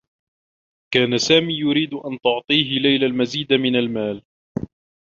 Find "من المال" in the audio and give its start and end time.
3.53-4.23